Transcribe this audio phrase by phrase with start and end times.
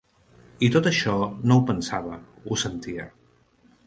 [0.67, 1.13] I tot això
[1.51, 2.17] no ho pensava,
[2.53, 3.07] ho sentia